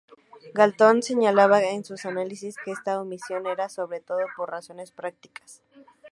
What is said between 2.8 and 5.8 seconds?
omisión era sobre todo por razones prácticas.